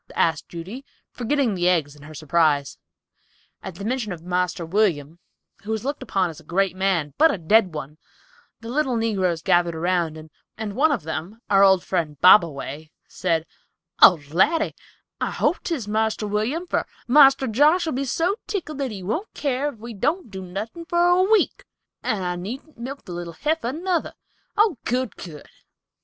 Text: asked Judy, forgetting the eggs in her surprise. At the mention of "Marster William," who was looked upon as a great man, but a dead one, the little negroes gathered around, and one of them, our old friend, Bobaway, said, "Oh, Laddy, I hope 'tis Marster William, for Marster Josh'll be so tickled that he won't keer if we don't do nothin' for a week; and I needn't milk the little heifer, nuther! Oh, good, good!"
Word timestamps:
asked 0.15 0.49
Judy, 0.49 0.83
forgetting 1.11 1.53
the 1.53 1.69
eggs 1.69 1.95
in 1.95 2.01
her 2.01 2.15
surprise. 2.15 2.79
At 3.61 3.75
the 3.75 3.85
mention 3.85 4.11
of 4.11 4.23
"Marster 4.23 4.65
William," 4.65 5.19
who 5.61 5.69
was 5.69 5.85
looked 5.85 6.01
upon 6.01 6.31
as 6.31 6.39
a 6.39 6.43
great 6.43 6.75
man, 6.75 7.13
but 7.19 7.31
a 7.31 7.37
dead 7.37 7.75
one, 7.75 7.99
the 8.61 8.69
little 8.69 8.95
negroes 8.95 9.43
gathered 9.43 9.75
around, 9.75 10.17
and 10.57 10.75
one 10.75 10.91
of 10.91 11.03
them, 11.03 11.39
our 11.51 11.63
old 11.63 11.83
friend, 11.83 12.19
Bobaway, 12.19 12.89
said, 13.07 13.45
"Oh, 14.01 14.19
Laddy, 14.31 14.73
I 15.19 15.29
hope 15.29 15.61
'tis 15.65 15.87
Marster 15.87 16.25
William, 16.25 16.65
for 16.65 16.87
Marster 17.07 17.45
Josh'll 17.45 17.91
be 17.93 18.05
so 18.05 18.37
tickled 18.47 18.79
that 18.79 18.89
he 18.89 19.03
won't 19.03 19.31
keer 19.35 19.67
if 19.67 19.75
we 19.77 19.93
don't 19.93 20.31
do 20.31 20.41
nothin' 20.41 20.85
for 20.85 21.09
a 21.09 21.21
week; 21.21 21.63
and 22.01 22.23
I 22.23 22.35
needn't 22.37 22.75
milk 22.79 23.05
the 23.05 23.11
little 23.11 23.33
heifer, 23.33 23.71
nuther! 23.71 24.13
Oh, 24.57 24.77
good, 24.83 25.15
good!" 25.15 25.45